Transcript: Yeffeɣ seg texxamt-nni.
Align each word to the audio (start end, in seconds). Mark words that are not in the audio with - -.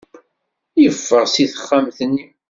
Yeffeɣ 0.81 1.23
seg 1.27 1.47
texxamt-nni. 1.51 2.25